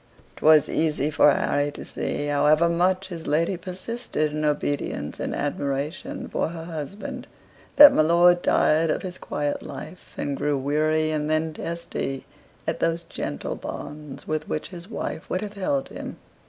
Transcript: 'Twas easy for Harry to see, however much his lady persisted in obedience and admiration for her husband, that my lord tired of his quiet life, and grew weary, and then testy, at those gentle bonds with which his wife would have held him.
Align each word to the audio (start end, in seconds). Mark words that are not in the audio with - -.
'Twas 0.37 0.67
easy 0.67 1.11
for 1.11 1.31
Harry 1.31 1.69
to 1.69 1.85
see, 1.85 2.25
however 2.25 2.67
much 2.67 3.09
his 3.09 3.27
lady 3.27 3.55
persisted 3.55 4.31
in 4.31 4.43
obedience 4.43 5.19
and 5.19 5.35
admiration 5.35 6.27
for 6.27 6.47
her 6.47 6.63
husband, 6.65 7.27
that 7.75 7.93
my 7.93 8.01
lord 8.01 8.41
tired 8.41 8.89
of 8.89 9.03
his 9.03 9.19
quiet 9.19 9.61
life, 9.61 10.15
and 10.17 10.37
grew 10.37 10.57
weary, 10.57 11.11
and 11.11 11.29
then 11.29 11.53
testy, 11.53 12.25
at 12.65 12.79
those 12.79 13.03
gentle 13.03 13.55
bonds 13.55 14.27
with 14.27 14.49
which 14.49 14.69
his 14.69 14.89
wife 14.89 15.29
would 15.29 15.41
have 15.41 15.53
held 15.53 15.89
him. 15.89 16.17